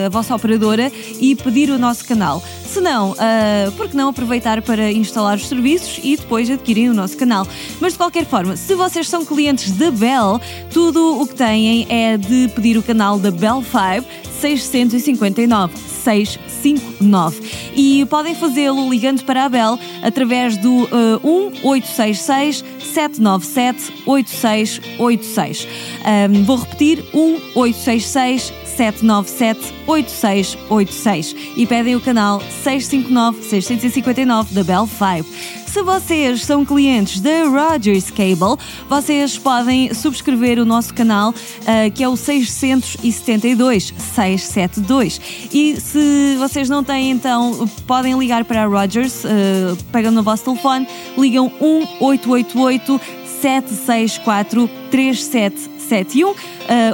a 0.06 0.10
vossa 0.10 0.36
operadora 0.36 0.92
e 1.20 1.36
pedir 1.36 1.70
o 1.70 1.78
nosso 1.78 2.06
canal. 2.06 2.42
Se 2.74 2.82
não, 2.82 3.12
uh, 3.12 3.72
por 3.78 3.88
que 3.88 3.96
não 3.96 4.10
aproveitar 4.10 4.60
para 4.64 4.92
instalar 4.92 5.38
os 5.38 5.48
serviços 5.48 6.00
e 6.04 6.18
depois 6.18 6.50
adquirir 6.50 6.90
o 6.90 6.94
nosso 6.94 7.16
canal? 7.16 7.48
Mas 7.80 7.94
de 7.94 8.00
qualquer 8.00 8.26
forma, 8.26 8.58
se 8.58 8.74
vocês 8.74 9.08
são 9.08 9.24
clientes 9.24 9.72
da 9.74 9.92
Bell, 9.92 10.42
tudo 10.72 11.03
o 11.04 11.28
que 11.28 11.36
têm 11.36 11.86
é 11.90 12.18
de 12.18 12.50
pedir 12.56 12.78
o 12.78 12.84
canal 12.84 13.20
da 13.20 13.32
Bell 13.32 13.64
5 13.64 14.08
659 14.40 15.78
659 15.78 17.42
e 17.76 18.06
podem 18.06 18.36
fazê-lo 18.36 18.90
ligando 18.90 19.24
para 19.24 19.46
a 19.46 19.50
Bell 19.50 19.80
através 20.02 20.58
do 20.58 20.84
uh, 20.84 21.20
1866 21.24 22.64
797 22.94 23.94
8686. 24.06 25.68
Um, 26.06 26.44
vou 26.44 26.58
repetir: 26.58 27.04
1866 27.14 28.54
797-8686 28.74 31.36
e 31.56 31.66
pedem 31.66 31.96
o 31.96 32.02
canal 32.02 32.42
659-659 32.66 34.52
da 34.52 34.62
Bell 34.64 34.86
5. 34.88 35.63
Se 35.74 35.82
vocês 35.82 36.46
são 36.46 36.64
clientes 36.64 37.20
da 37.20 37.46
Rogers 37.46 38.12
Cable, 38.12 38.64
vocês 38.88 39.40
podem 39.40 39.92
subscrever 39.92 40.60
o 40.60 40.66
nosso 40.66 40.94
canal, 40.94 41.32
uh, 41.32 41.92
que 41.96 42.04
é 42.04 42.08
o 42.08 42.16
672 42.16 43.92
672. 43.98 45.20
E 45.52 45.82
se 45.82 46.36
vocês 46.38 46.70
não 46.70 46.84
têm, 46.84 47.10
então 47.10 47.68
podem 47.88 48.16
ligar 48.20 48.46
para 48.46 48.62
a 48.62 48.68
Rogers, 48.68 49.24
uh, 49.24 49.76
pegam 49.92 50.12
no 50.12 50.22
vosso 50.22 50.44
telefone, 50.44 50.88
ligam 51.18 51.52
1888 51.60 53.02
764 53.42 54.70
3771. 54.92 56.30
Uh, 56.30 56.36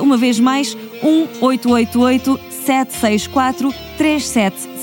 uma 0.01 0.15
vez 0.15 0.39
mais, 0.39 0.73
1888 1.03 2.39
764 2.65 3.73
3771 3.97 4.78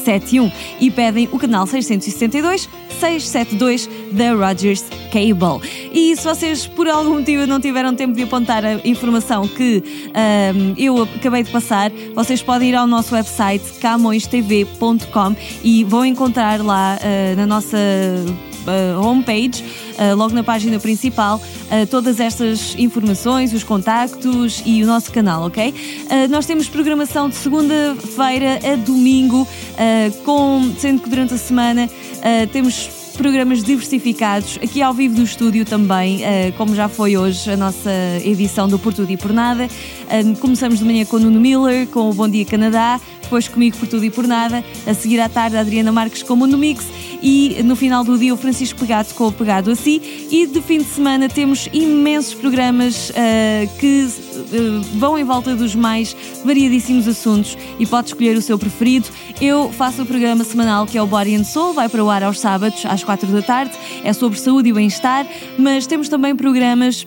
e 0.81 0.91
pedem 0.91 1.29
o 1.33 1.39
canal 1.39 1.67
672 1.67 2.69
672 3.01 3.89
da 4.13 4.33
Rogers 4.33 4.85
Cable. 5.13 5.61
E 5.93 6.17
se 6.17 6.25
vocês 6.25 6.67
por 6.67 6.89
algum 6.89 7.15
motivo 7.15 7.47
não 7.47 7.61
tiveram 7.61 7.95
tempo 7.95 8.15
de 8.15 8.23
apontar 8.23 8.65
a 8.65 8.75
informação 8.85 9.47
que 9.47 9.83
um, 10.55 10.75
eu 10.77 11.03
acabei 11.03 11.43
de 11.43 11.51
passar, 11.51 11.91
vocês 12.15 12.43
podem 12.43 12.71
ir 12.71 12.75
ao 12.75 12.87
nosso 12.87 13.15
website 13.15 13.65
camõestv.com 13.81 15.37
e 15.63 15.85
vão 15.85 16.05
encontrar 16.05 16.63
lá 16.63 16.99
uh, 17.01 17.37
na 17.37 17.47
nossa 17.47 17.77
homepage, 19.01 19.63
uh, 19.63 20.17
logo 20.17 20.35
na 20.35 20.43
página 20.43 20.79
principal, 20.79 21.37
uh, 21.37 21.87
todas 21.87 22.21
estas 22.21 22.75
informações, 22.79 23.53
os 23.53 23.65
contactos 23.65 24.63
e 24.65 24.83
o 24.83 24.87
nosso 24.87 25.13
canal, 25.13 25.45
ok? 25.45 25.75
nós 26.31 26.47
temos 26.47 26.69
programação 26.69 27.29
de 27.29 27.35
segunda-feira 27.35 28.59
a 28.73 28.77
domingo, 28.77 29.47
com, 30.25 30.73
sendo 30.79 31.03
que 31.03 31.09
durante 31.09 31.35
a 31.35 31.39
semana 31.39 31.89
temos 32.53 32.89
programas 33.17 33.63
diversificados, 33.63 34.59
aqui 34.63 34.83
ao 34.83 34.95
vivo 34.95 35.17
do 35.17 35.23
estúdio 35.23 35.65
também, 35.65 36.21
como 36.57 36.75
já 36.75 36.89
foi 36.89 37.17
hoje 37.17 37.51
a 37.51 37.57
nossa 37.57 37.91
edição 38.25 38.69
do 38.69 38.79
Por 38.79 38.95
Tudo 38.95 39.11
e 39.11 39.17
Por 39.17 39.33
Nada. 39.33 39.69
Começamos 40.41 40.79
de 40.79 40.85
manhã 40.85 41.05
com 41.05 41.17
o 41.17 41.21
Nuno 41.21 41.41
Miller, 41.41 41.87
com 41.89 42.11
o 42.11 42.15
Bom 42.15 42.29
Dia 42.29 42.45
Canadá, 42.45 43.01
depois 43.27 43.49
comigo 43.49 43.77
por 43.77 43.89
tudo 43.89 44.05
e 44.05 44.11
por 44.11 44.27
nada, 44.27 44.65
a 44.87 44.95
seguir 44.95 45.21
à 45.21 45.29
tarde 45.29 45.57
a 45.57 45.61
Adriana 45.61 45.93
Marques 45.93 46.23
com 46.23 46.35
o 46.35 46.37
Mundo 46.37 46.57
Mix. 46.57 46.87
E 47.23 47.61
no 47.65 47.75
final 47.75 48.05
do 48.05 48.17
dia 48.17 48.33
o 48.33 48.37
Francisco 48.37 48.79
Pegado 48.79 49.13
com 49.15 49.27
o 49.27 49.33
Pegado 49.33 49.71
Assim. 49.71 50.01
E 50.31 50.47
de 50.47 50.63
fim 50.63 50.79
de 50.79 50.85
semana 50.85 51.29
temos 51.29 51.69
imensos 51.73 52.35
programas 52.35 53.11
uh, 53.11 53.79
que 53.79 54.07
uh, 54.07 54.99
vão 54.99 55.19
em 55.19 55.25
volta 55.25 55.55
dos 55.55 55.75
mais 55.75 56.17
variadíssimos 56.45 57.09
assuntos. 57.09 57.59
E 57.79 57.87
pode 57.87 58.09
escolher 58.09 58.37
o 58.37 58.43
seu 58.43 58.59
preferido. 58.59 59.09
Eu 59.41 59.71
faço 59.73 60.03
o 60.03 60.07
programa 60.07 60.45
semanal 60.45 60.87
que 60.87 60.97
é 60.97 61.03
o 61.03 61.07
Body 61.07 61.35
and 61.35 61.45
Soul, 61.45 61.75
vai 61.75 61.89
para 61.89 62.03
o 62.03 62.09
ar 62.09 62.23
aos 62.23 62.39
sábados 62.39 62.87
às 62.87 63.03
quatro 63.03 63.27
da 63.29 63.43
tarde, 63.43 63.73
é 64.05 64.13
sobre 64.13 64.39
saúde 64.39 64.69
e 64.69 64.73
bem-estar, 64.73 65.27
mas 65.59 65.87
temos 65.87 66.09
também 66.09 66.35
programas 66.35 67.05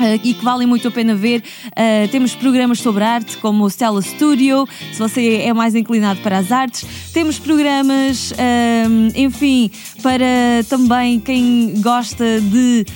Uh, 0.00 0.18
e 0.24 0.32
que 0.32 0.44
valem 0.44 0.66
muito 0.66 0.88
a 0.88 0.90
pena 0.90 1.14
ver. 1.14 1.42
Uh, 1.66 2.08
temos 2.08 2.34
programas 2.34 2.80
sobre 2.80 3.04
arte, 3.04 3.36
como 3.36 3.64
o 3.64 3.68
Stella 3.68 4.00
Studio, 4.00 4.66
se 4.90 4.98
você 4.98 5.42
é 5.44 5.52
mais 5.52 5.74
inclinado 5.74 6.20
para 6.20 6.38
as 6.38 6.50
artes. 6.50 6.84
Temos 7.12 7.38
programas, 7.38 8.32
uh, 8.32 9.12
enfim, 9.14 9.70
para 10.02 10.64
também 10.68 11.20
quem 11.20 11.74
gosta 11.80 12.40
de 12.40 12.86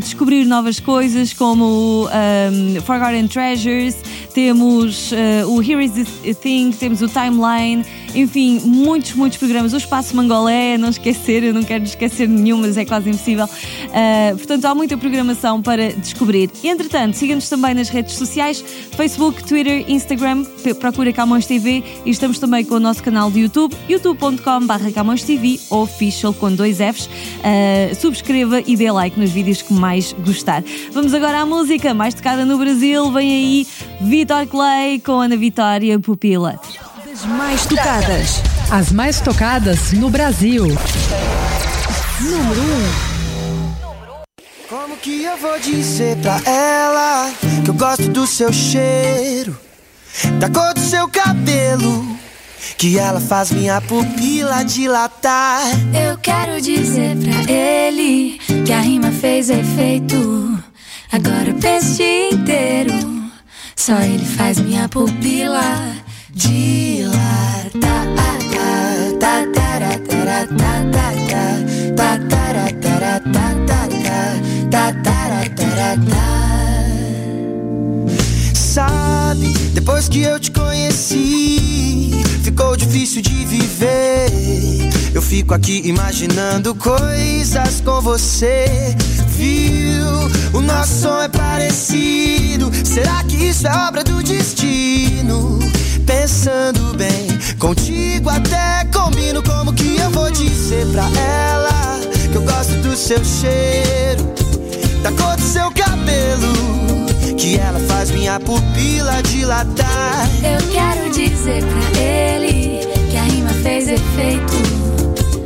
descobrir 0.00 0.44
novas 0.44 0.80
coisas, 0.80 1.32
como 1.32 2.08
um, 2.08 2.80
Forgotten 2.82 3.28
Treasures. 3.28 3.94
Temos 4.34 5.12
o 5.46 5.62
Here 5.62 5.84
is 5.84 5.92
the 5.92 6.34
Thing, 6.34 6.72
temos 6.72 7.02
o 7.02 7.08
Timeline 7.08 7.84
enfim, 8.16 8.60
muitos, 8.64 9.12
muitos 9.12 9.38
programas. 9.38 9.74
O 9.74 9.76
Espaço 9.76 10.16
Mangolé, 10.16 10.78
não 10.78 10.88
esquecer, 10.88 11.42
eu 11.42 11.52
não 11.52 11.62
quero 11.62 11.84
esquecer 11.84 12.26
nenhum, 12.26 12.58
mas 12.58 12.76
é 12.76 12.84
quase 12.84 13.10
impossível. 13.10 13.44
Uh, 13.44 14.36
portanto, 14.36 14.64
há 14.64 14.74
muita 14.74 14.96
programação 14.96 15.60
para 15.60 15.92
descobrir. 15.92 16.50
Entretanto, 16.64 17.14
siga-nos 17.14 17.48
também 17.48 17.74
nas 17.74 17.90
redes 17.90 18.14
sociais: 18.14 18.64
Facebook, 18.96 19.44
Twitter, 19.44 19.84
Instagram, 19.86 20.44
procura 20.80 21.12
Camões 21.12 21.46
TV 21.46 21.84
e 22.04 22.10
estamos 22.10 22.38
também 22.38 22.64
com 22.64 22.76
o 22.76 22.80
nosso 22.80 23.02
canal 23.02 23.30
de 23.30 23.40
YouTube, 23.40 23.76
youtube.com.br 23.88 24.90
Camões 24.94 25.22
TV, 25.22 25.60
official 25.70 26.32
com 26.32 26.52
dois 26.52 26.78
Fs. 26.78 27.06
Uh, 27.06 27.94
subscreva 28.00 28.62
e 28.66 28.76
dê 28.76 28.90
like 28.90 29.20
nos 29.20 29.30
vídeos 29.30 29.60
que 29.60 29.74
mais 29.74 30.14
gostar. 30.24 30.64
Vamos 30.92 31.12
agora 31.12 31.40
à 31.40 31.46
música 31.46 31.92
mais 31.92 32.14
tocada 32.14 32.46
no 32.46 32.56
Brasil. 32.56 33.12
Vem 33.12 33.30
aí 33.30 33.66
Vitor 34.00 34.46
Clay 34.46 35.00
com 35.00 35.20
Ana 35.20 35.36
Vitória 35.36 35.98
Pupila. 35.98 36.58
As 37.16 37.24
mais 37.24 37.64
tocadas. 37.64 38.42
As 38.70 38.92
mais 38.92 39.20
tocadas 39.22 39.92
no 39.92 40.10
Brasil. 40.10 40.64
Número 42.20 42.60
1. 42.60 42.64
Um. 42.64 44.22
Como 44.68 44.96
que 44.98 45.22
eu 45.24 45.34
vou 45.38 45.58
dizer 45.58 46.18
pra 46.18 46.38
ela 46.44 47.32
que 47.64 47.70
eu 47.70 47.72
gosto 47.74 48.08
do 48.08 48.26
seu 48.26 48.52
cheiro, 48.52 49.58
da 50.38 50.50
cor 50.50 50.74
do 50.74 50.80
seu 50.80 51.08
cabelo, 51.08 52.06
que 52.76 52.98
ela 52.98 53.18
faz 53.18 53.50
minha 53.50 53.80
pupila 53.80 54.62
dilatar? 54.62 55.62
Eu 55.94 56.18
quero 56.18 56.60
dizer 56.60 57.16
pra 57.16 57.50
ele 57.50 58.38
que 58.66 58.72
a 58.74 58.80
rima 58.80 59.10
fez 59.10 59.48
efeito. 59.48 60.62
Agora 61.10 61.48
eu 61.48 61.54
penso 61.54 61.94
o 61.94 61.96
dia 61.96 62.30
inteiro, 62.30 63.30
só 63.74 63.98
ele 64.00 64.26
faz 64.26 64.58
minha 64.58 64.86
pupila 64.86 66.04
Sabe, 78.54 79.48
depois 79.72 80.10
que 80.10 80.22
eu 80.22 80.38
te 80.38 80.50
conheci, 80.50 82.12
ficou 82.42 82.76
difícil 82.76 83.22
de 83.22 83.44
viver. 83.46 84.28
Eu 85.14 85.22
fico 85.22 85.54
aqui 85.54 85.80
imaginando 85.86 86.74
coisas 86.74 87.80
com 87.80 88.02
você. 88.02 88.94
Viu? 89.28 90.06
O 90.52 90.60
nosso 90.60 91.00
som 91.00 91.22
é 91.22 91.28
parecido. 91.28 92.70
Será 92.84 93.24
que 93.24 93.36
isso 93.36 93.66
é 93.66 93.74
obra 93.88 94.04
do 94.04 94.22
destino? 94.22 95.58
Pensando 96.06 96.96
bem. 96.96 97.26
Contigo 97.58 98.30
até 98.30 98.84
combino 98.92 99.42
como 99.42 99.72
que 99.72 99.96
eu 99.98 100.10
vou 100.10 100.30
dizer 100.30 100.86
pra 100.92 101.04
ela 101.20 102.00
que 102.30 102.36
eu 102.36 102.42
gosto 102.42 102.72
do 102.82 102.96
seu 102.96 103.22
cheiro, 103.24 104.24
da 105.02 105.10
cor 105.12 105.36
do 105.36 105.42
seu 105.42 105.70
cabelo, 105.72 106.52
que 107.36 107.58
ela 107.58 107.78
faz 107.80 108.10
minha 108.10 108.38
pupila 108.40 109.22
dilatar. 109.24 110.28
Eu 110.42 110.68
quero 110.70 111.10
dizer 111.10 111.62
pra 111.64 112.00
ele 112.00 112.80
que 113.10 113.16
a 113.16 113.22
rima 113.22 113.50
fez 113.62 113.88
efeito 113.88 114.54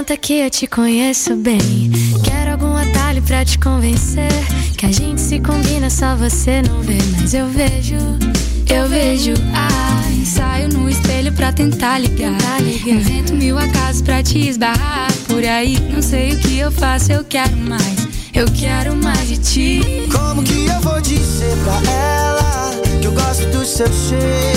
conta 0.07 0.15
que 0.15 0.39
eu 0.39 0.49
te 0.49 0.65
conheço 0.67 1.35
bem. 1.35 1.91
Quero 2.23 2.51
algum 2.51 2.77
atalho 2.77 3.21
pra 3.23 3.43
te 3.43 3.59
convencer. 3.59 4.31
Que 4.77 4.85
a 4.85 4.91
gente 4.91 5.19
se 5.19 5.37
combina, 5.37 5.89
só 5.89 6.15
você 6.15 6.61
não 6.61 6.81
vê. 6.81 6.97
Mas 7.19 7.33
eu 7.33 7.45
vejo, 7.49 7.97
eu 8.69 8.87
vejo. 8.87 9.33
Ai, 9.53 10.23
saio 10.23 10.69
no 10.69 10.89
espelho 10.89 11.33
pra 11.33 11.51
tentar 11.51 11.99
ligar. 11.99 12.31
Invento 12.85 13.33
mil 13.33 13.57
acasos 13.57 14.01
pra 14.01 14.23
te 14.23 14.47
esbarrar. 14.47 15.11
Por 15.27 15.43
aí, 15.43 15.77
não 15.93 16.01
sei 16.01 16.31
o 16.31 16.39
que 16.39 16.57
eu 16.57 16.71
faço, 16.71 17.11
eu 17.11 17.25
quero 17.25 17.57
mais. 17.57 18.07
Eu 18.33 18.45
quero 18.53 18.95
mais 18.95 19.27
de 19.27 19.37
ti. 19.37 20.07
Como 20.09 20.41
que 20.41 20.67
eu 20.67 20.79
vou 20.79 21.01
dizer 21.01 21.53
pra 21.65 21.91
ela 21.91 22.71
que 23.01 23.07
eu 23.07 23.11
gosto 23.11 23.45
do 23.47 23.65
seu 23.65 23.87
cheiro, 23.87 24.56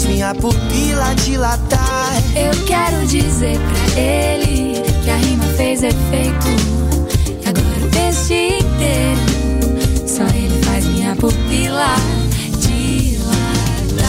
faz 0.00 0.04
minha 0.06 0.34
pupila 0.34 1.14
dilatar? 1.24 2.12
Eu 2.34 2.64
quero 2.64 3.06
dizer 3.06 3.58
pra 3.58 4.00
ele 4.00 4.80
que 5.04 5.10
a 5.10 5.16
rima 5.16 5.44
fez 5.56 5.82
efeito. 5.82 6.46
E 7.42 7.48
agora 7.48 7.84
o 7.84 7.90
texto 7.90 8.32
inteiro, 8.32 9.20
só 10.06 10.24
ele 10.34 10.58
faz 10.64 10.86
minha 10.86 11.14
pupila 11.16 11.96
dilatar. 12.58 14.04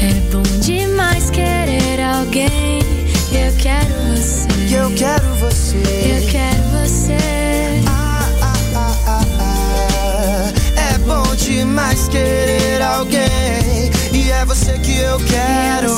É 0.00 0.20
bom 0.32 0.42
demais 0.60 1.30
querer 1.30 2.00
alguém 2.02 2.82
eu 3.34 3.52
quero 3.58 3.94
você. 4.14 4.48
Eu 4.76 4.90
quero 4.94 5.34
você. 5.36 5.78
Eu 5.78 6.26
quero 6.30 6.62
você. 6.72 7.16
Ah, 7.86 8.28
ah, 8.42 8.54
ah, 8.74 8.96
ah, 9.06 9.24
ah. 9.40 10.52
É 10.94 10.98
bom 10.98 11.34
demais 11.36 12.08
querer 12.08 12.51
que 14.92 14.98
eu 14.98 15.18
quero. 15.20 15.96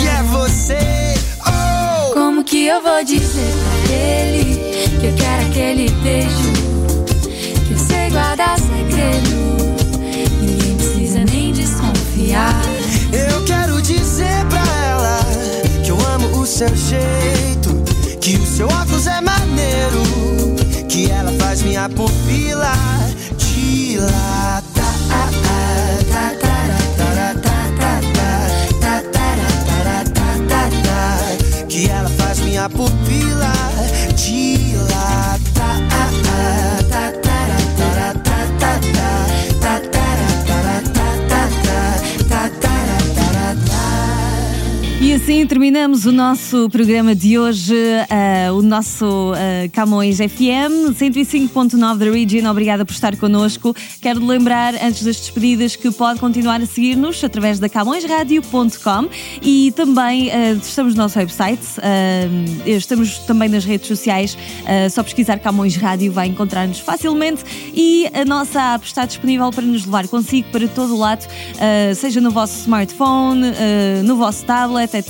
E 0.00 0.08
é 0.08 0.22
você. 0.24 1.14
Oh! 1.46 2.14
Como 2.14 2.42
que 2.42 2.66
eu 2.66 2.82
vou 2.82 3.04
dizer 3.04 3.52
pra 3.84 3.94
ele 3.94 4.88
que 5.00 5.06
eu 5.06 5.14
quero 5.14 5.46
aquele 5.46 5.90
beijo? 6.02 6.52
Que 7.66 7.72
eu 7.72 7.78
sei 7.78 8.10
guardar 8.10 8.58
segredo. 8.58 9.36
Ninguém 10.40 10.76
precisa 10.76 11.24
nem 11.24 11.52
desconfiar. 11.52 12.60
Eu 13.12 13.44
quero 13.44 13.80
dizer 13.82 14.44
pra 14.48 14.62
ela 14.86 15.20
que 15.84 15.90
eu 15.90 15.98
amo 16.14 16.40
o 16.40 16.46
seu 16.46 16.74
jeito, 16.74 17.70
que 18.20 18.36
o 18.36 18.46
seu 18.46 18.66
óculos 18.66 19.06
é 19.06 19.20
maneiro, 19.20 20.02
que 20.88 21.10
ela 21.10 21.32
faz 21.38 21.62
minha 21.62 21.88
pupila 21.88 22.72
dilatar. 23.36 24.68
Minha 32.58 32.68
pupila 32.68 33.52
E 34.10 34.67
assim 45.18 45.44
terminamos 45.46 46.06
o 46.06 46.12
nosso 46.12 46.70
programa 46.70 47.12
de 47.12 47.38
hoje, 47.38 47.74
uh, 47.74 48.54
o 48.54 48.62
nosso 48.62 49.32
uh, 49.32 49.70
Camões 49.72 50.18
FM 50.18 50.94
105.9 50.94 51.98
da 51.98 52.10
Region. 52.10 52.48
Obrigada 52.48 52.84
por 52.84 52.92
estar 52.92 53.16
connosco. 53.16 53.74
Quero 54.00 54.24
lembrar, 54.24 54.74
antes 54.74 55.02
das 55.02 55.16
despedidas, 55.16 55.74
que 55.74 55.90
pode 55.90 56.20
continuar 56.20 56.60
a 56.60 56.66
seguir-nos 56.66 57.22
através 57.24 57.58
da 57.58 57.68
camõesradio.com 57.68 59.08
e 59.42 59.72
também 59.72 60.28
uh, 60.28 60.56
estamos 60.62 60.94
no 60.94 61.02
nosso 61.02 61.18
website, 61.18 61.62
estamos 62.64 63.18
também 63.20 63.48
nas 63.48 63.64
redes 63.64 63.88
sociais. 63.88 64.36
só 64.90 65.02
pesquisar 65.02 65.38
Camões 65.38 65.76
Rádio 65.76 66.12
vai 66.12 66.28
encontrar-nos 66.28 66.78
facilmente 66.78 67.42
e 67.74 68.08
a 68.14 68.24
nossa 68.24 68.74
app 68.74 68.86
está 68.86 69.04
disponível 69.04 69.50
para 69.50 69.64
nos 69.64 69.84
levar 69.84 70.06
consigo 70.06 70.48
para 70.50 70.68
todo 70.68 70.94
o 70.94 70.98
lado, 70.98 71.26
seja 71.96 72.20
no 72.20 72.30
vosso 72.30 72.60
smartphone, 72.60 73.52
no 74.04 74.16
vosso 74.16 74.44
tablet 74.44 74.94
etc. 74.94 75.07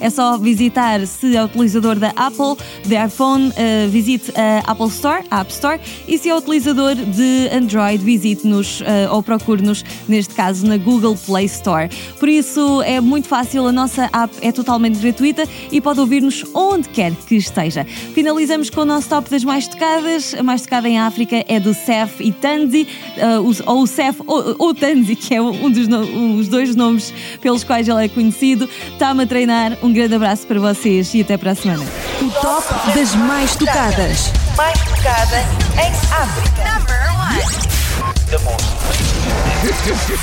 É 0.00 0.10
só 0.10 0.36
visitar, 0.38 1.06
se 1.06 1.36
é 1.36 1.44
utilizador 1.44 1.96
da 1.96 2.10
Apple, 2.16 2.56
de 2.84 2.94
iPhone, 2.94 3.48
uh, 3.48 3.88
visite 3.90 4.32
a 4.36 4.70
Apple 4.70 4.88
Store, 4.88 5.24
a 5.30 5.40
App 5.40 5.52
Store, 5.52 5.80
e 6.06 6.18
se 6.18 6.28
é 6.28 6.36
utilizador 6.36 6.94
de 6.94 7.48
Android, 7.52 8.02
visite-nos 8.02 8.80
uh, 8.80 8.84
ou 9.10 9.22
procure-nos, 9.22 9.84
neste 10.08 10.34
caso, 10.34 10.66
na 10.66 10.76
Google 10.76 11.16
Play 11.26 11.46
Store. 11.46 11.88
Por 12.18 12.28
isso 12.28 12.82
é 12.82 13.00
muito 13.00 13.28
fácil, 13.28 13.66
a 13.66 13.72
nossa 13.72 14.08
app 14.12 14.34
é 14.40 14.52
totalmente 14.52 14.98
gratuita 14.98 15.44
e 15.70 15.80
pode 15.80 16.00
ouvir-nos 16.00 16.44
onde 16.54 16.88
quer 16.88 17.12
que 17.26 17.36
esteja. 17.36 17.84
Finalizamos 18.14 18.70
com 18.70 18.82
o 18.82 18.84
nosso 18.84 19.08
top 19.08 19.30
das 19.30 19.44
mais 19.44 19.66
tocadas. 19.66 20.34
A 20.34 20.42
mais 20.42 20.62
tocada 20.62 20.88
em 20.88 20.98
África 20.98 21.44
é 21.48 21.58
do 21.58 21.74
Sef 21.74 22.20
e 22.20 22.32
Tanzi, 22.32 22.86
uh, 23.16 23.62
ou 23.66 23.82
o 23.82 23.86
Sef 23.86 24.20
ou, 24.26 24.56
ou 24.58 24.74
Tanzi, 24.74 25.16
que 25.16 25.34
é 25.34 25.42
um 25.42 25.70
dos 25.70 25.88
no, 25.88 26.36
os 26.36 26.48
dois 26.48 26.74
nomes 26.74 27.12
pelos 27.40 27.64
quais 27.64 27.88
ele 27.88 28.04
é 28.04 28.08
conhecido. 28.08 28.68
Está-me 28.92 29.21
a 29.22 29.26
treinar. 29.26 29.78
Um 29.82 29.92
grande 29.92 30.14
abraço 30.14 30.46
para 30.46 30.60
vocês 30.60 31.14
e 31.14 31.20
até 31.20 31.36
para 31.36 31.52
a 31.52 31.54
semana. 31.54 31.84
O 32.20 32.30
top 32.30 32.92
das 32.94 33.14
mais 33.14 33.56
tocadas. 33.56 34.32
Mais 34.56 34.78
tocada 34.80 35.38
em 35.76 35.92
África. 36.12 36.62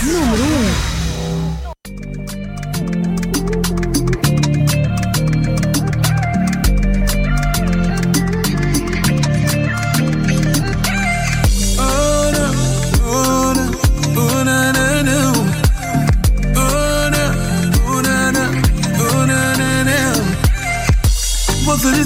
Número 0.03 0.43
1. 0.43 0.88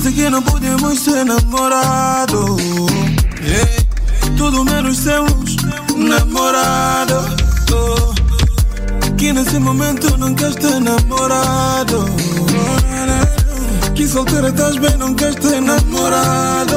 Disse 0.03 0.11
que 0.11 0.29
não 0.29 0.41
podemos 0.41 0.99
ser 0.99 1.23
namorados. 1.23 2.61
Yeah. 3.41 4.35
Tudo 4.37 4.65
menos 4.65 4.97
sermos 4.97 5.55
namorados. 5.95 7.31
Que 9.17 9.31
nesse 9.31 9.57
momento 9.59 10.17
não 10.17 10.35
queres 10.35 10.55
ter 10.55 10.81
namorado. 10.81 12.05
Que 13.95 14.05
solteira 14.05 14.49
estás 14.49 14.75
bem, 14.75 14.97
não 14.97 15.13
queres 15.13 15.35
ter 15.35 15.61
namorado. 15.61 16.75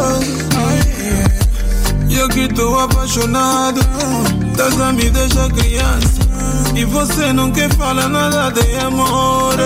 Eu 2.09 2.29
que 2.29 2.47
tô 2.55 2.79
apaixonado. 2.79 3.81
Das 4.57 4.81
a 4.81 4.93
me 4.93 5.11
deixa 5.11 5.49
criança. 5.51 6.21
E 6.77 6.85
você 6.85 7.33
não 7.33 7.51
quer 7.51 7.75
falar 7.75 8.09
nada 8.09 8.53
de 8.53 8.77
amor. 8.77 9.57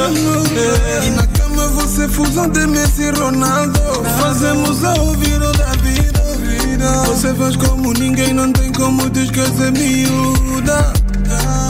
Yeah. 0.50 1.39
Você 1.74 2.08
fusão 2.08 2.48
de 2.48 2.66
Messi 2.66 3.02
e 3.02 3.10
Ronaldo. 3.10 3.80
Fazemos 4.20 4.84
a 4.84 4.94
ouvir 4.94 5.40
o 5.42 5.52
da 5.52 5.72
vida. 5.82 6.20
Você 7.06 7.34
faz 7.34 7.56
como 7.56 7.92
ninguém, 7.92 8.32
não 8.32 8.52
tem 8.52 8.72
como 8.72 9.08
te 9.10 9.24
esquecer, 9.24 9.72
miúda. 9.72 10.92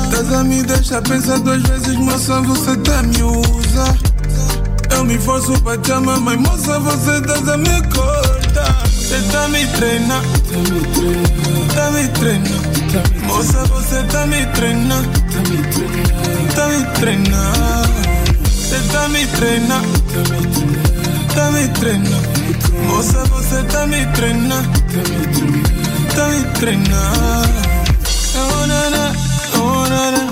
Estás 0.04 0.32
a 0.32 0.44
me 0.44 0.62
deixar 0.62 1.02
pensar 1.02 1.38
duas 1.40 1.62
vezes, 1.62 1.96
moça, 1.96 2.40
você 2.42 2.76
tá 2.78 3.02
me 3.02 3.22
usa. 3.22 3.98
Eu 4.90 5.04
me 5.04 5.18
forço 5.18 5.52
pra 5.62 5.76
te 5.78 5.92
amar, 5.92 6.20
mas 6.20 6.38
moça, 6.38 6.78
você 6.78 7.18
estás 7.18 7.48
a 7.48 7.56
me 7.56 7.82
cortar. 7.88 8.82
Você 8.86 9.20
tá 9.32 9.48
me 9.48 9.66
treinando, 9.66 10.28
tá 11.74 11.90
me 11.90 12.08
treinando. 12.08 13.26
Moça, 13.26 13.64
você 13.64 14.02
tá 14.04 14.26
me 14.26 14.46
treinando, 14.46 15.08
tá 16.54 16.66
me 16.68 16.84
treinando. 17.00 18.19
Você 18.70 18.78
tá 18.92 19.08
me 19.08 19.26
treinando, 19.26 20.00
tá 21.34 21.50
me 21.50 21.66
treinando. 21.70 22.28
Moça, 22.86 23.24
você 23.24 23.64
tá. 26.78 27.10
Oh 28.36 28.66
na 28.68 28.90
na, 28.90 29.12
oh 29.58 29.88
na 29.88 30.10
na, 30.12 30.22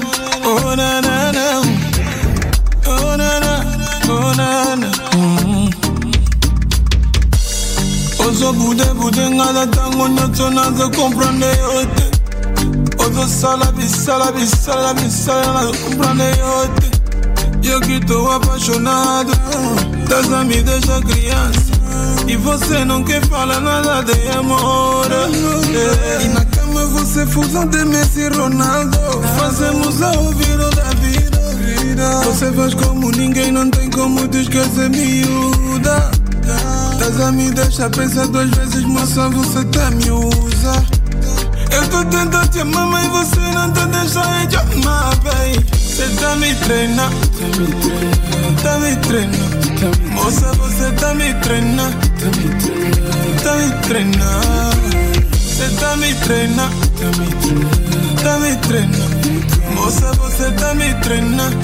oh 0.46 0.76
na 0.76 1.00
na 1.02 1.32
na, 1.32 1.62
oh 2.86 3.16
na 3.16 3.40
na, 3.40 3.54
oh 4.08 4.34
na 4.36 4.76
na. 4.76 4.90
Ozo 8.24 8.52
bude 8.52 8.84
bude 8.94 9.30
ngala 9.30 9.66
tango 9.66 10.06
nyoto 10.06 10.48
nazo 10.50 10.88
comprende 10.90 11.46
yote. 11.46 12.10
Ozo 12.98 13.26
sala 13.26 13.72
bisala 13.72 14.30
bisala 14.30 14.94
bisala 14.94 15.72
nazo 15.72 16.28
yote. 16.38 16.87
Eu 17.62 17.80
que 17.80 18.00
tô 18.00 18.30
apaixonado 18.30 19.32
Das 20.08 20.32
a 20.32 20.42
me 20.42 20.62
deixa 20.62 21.00
criança. 21.02 21.68
E 22.26 22.36
você 22.36 22.84
não 22.84 23.02
quer 23.04 23.24
falar 23.26 23.60
nada 23.60 24.02
de 24.02 24.28
amor. 24.36 25.06
É. 25.10 26.24
E 26.24 26.28
na 26.28 26.44
cama 26.44 26.86
você 26.86 27.26
fusão 27.26 27.66
de 27.66 27.84
Messi 27.84 28.20
e 28.20 28.28
Ronaldo. 28.28 28.98
Fazemos 29.38 30.00
a 30.02 30.10
ouvir 30.12 30.60
o 30.60 30.70
da 30.70 30.90
vida. 31.00 32.20
Você 32.24 32.52
faz 32.52 32.74
como 32.74 33.10
ninguém, 33.10 33.52
não 33.52 33.70
tem 33.70 33.90
como 33.90 34.26
te 34.28 34.38
esquecer 34.42 34.88
miúda. 34.90 36.10
Das 36.98 37.20
a 37.20 37.32
me 37.32 37.50
deixa 37.50 37.90
pensar 37.90 38.26
duas 38.28 38.50
vezes, 38.50 38.82
moça, 38.84 39.28
você 39.28 39.64
tá 39.66 39.90
me 39.90 40.10
usa. 40.10 40.86
Eu 41.70 41.88
tô 41.88 42.04
tentando 42.04 42.48
te 42.48 42.60
amar, 42.60 42.86
mas 42.86 43.06
você 43.08 43.40
não 43.40 43.70
tá 43.72 43.84
deixando 43.86 44.46
de 44.48 44.56
amar, 44.56 45.14
bem 45.16 45.77
Você 45.98 46.08
tá 46.10 46.36
me 46.36 46.54
treinando, 46.54 47.16
tá 48.62 48.78
me 48.78 48.94
treinando 48.98 50.12
Moça, 50.12 50.52
você 50.52 50.92
me 51.14 51.34
treinando, 51.34 51.96
treinando 53.82 54.76
Você 55.32 55.68
tá 55.80 55.96
me 55.96 56.14
treinando, 56.14 56.76
tá 58.22 58.38
me 58.38 58.56
treinando 58.58 59.74
Moça, 59.74 60.12
você 60.12 60.50
me 60.76 60.94
treinando, 61.02 61.56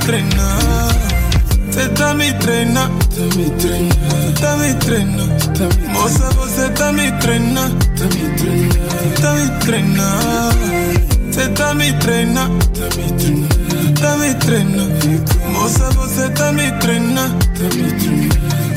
treinando 0.00 0.96
Você 1.70 1.88
tá 1.90 2.14
me 2.14 2.32
treinando, 2.32 2.94
Moça, 5.92 6.30
você 6.30 6.70
tá 6.70 6.90
me 6.90 7.12
treinando, 7.20 7.76
tá 9.20 9.32
me 9.34 9.50
treinando 9.60 11.15
Você 11.36 11.48
tá 11.50 11.74
me 11.74 11.92
treinando, 11.92 12.66
tá 14.00 14.16
me 14.16 14.34
treinando 14.36 14.94
Moça, 15.52 15.90
você 15.90 16.30
tá 16.30 16.50
me 16.50 16.72
treinando, 16.78 17.36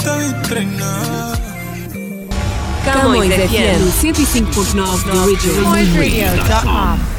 tá 0.04 0.18
me 0.18 0.34
treinando 0.46 1.40
Camões 2.84 3.34
FM 3.34 4.02
105.9 4.02 5.06
da 5.06 5.26
Region. 5.26 5.64
CamõesRadio.com 5.64 7.19